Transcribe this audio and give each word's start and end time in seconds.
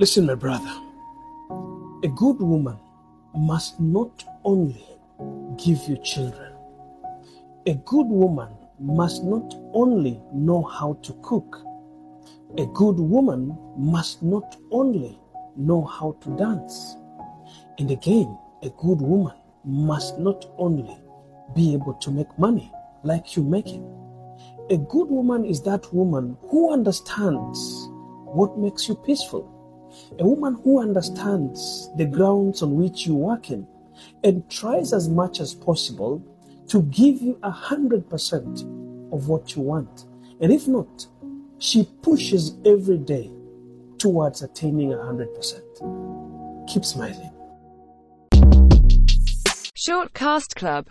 Listen, 0.00 0.24
my 0.24 0.34
brother. 0.34 0.72
A 2.04 2.08
good 2.08 2.40
woman 2.40 2.78
must 3.34 3.78
not 3.78 4.24
only 4.44 4.82
give 5.62 5.86
you 5.86 5.98
children, 5.98 6.54
a 7.66 7.74
good 7.84 8.06
woman 8.06 8.48
must 8.78 9.22
not 9.24 9.54
only 9.74 10.18
know 10.32 10.62
how 10.62 10.94
to 11.02 11.12
cook, 11.20 11.58
a 12.56 12.64
good 12.68 12.98
woman 12.98 13.54
must 13.76 14.22
not 14.22 14.56
only 14.70 15.20
know 15.54 15.84
how 15.84 16.16
to 16.22 16.34
dance. 16.34 16.96
And 17.78 17.90
again, 17.90 18.38
a 18.62 18.70
good 18.70 19.02
woman 19.02 19.36
must 19.66 20.18
not 20.18 20.46
only 20.56 20.96
be 21.54 21.74
able 21.74 21.92
to 21.92 22.10
make 22.10 22.38
money 22.38 22.72
like 23.02 23.36
you 23.36 23.42
make 23.42 23.68
it. 23.68 23.82
A 24.70 24.78
good 24.78 25.10
woman 25.10 25.44
is 25.44 25.60
that 25.64 25.92
woman 25.92 26.38
who 26.48 26.72
understands 26.72 27.86
what 28.24 28.56
makes 28.56 28.88
you 28.88 28.94
peaceful. 28.94 29.59
A 30.18 30.26
woman 30.26 30.54
who 30.62 30.80
understands 30.80 31.90
the 31.96 32.04
grounds 32.04 32.62
on 32.62 32.76
which 32.76 33.06
you're 33.06 33.16
working 33.16 33.66
and 34.24 34.48
tries 34.50 34.92
as 34.92 35.08
much 35.08 35.40
as 35.40 35.54
possible 35.54 36.22
to 36.68 36.82
give 36.82 37.20
you 37.20 37.38
a 37.42 37.50
hundred 37.50 38.08
percent 38.08 38.60
of 39.12 39.28
what 39.28 39.56
you 39.56 39.62
want. 39.62 40.06
And 40.40 40.52
if 40.52 40.68
not, 40.68 41.06
she 41.58 41.88
pushes 42.02 42.54
every 42.64 42.98
day 42.98 43.30
towards 43.98 44.42
attaining 44.42 44.92
a 44.94 45.02
hundred 45.02 45.34
percent. 45.34 45.64
Keep 46.68 46.84
smiling. 46.84 47.32
Shortcast 49.76 50.54
Club 50.56 50.86